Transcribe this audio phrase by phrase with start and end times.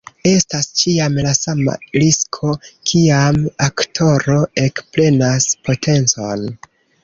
[0.27, 2.49] Estas ĉiam la sama risko,
[2.93, 6.47] kiam aktoro ekprenas potencon.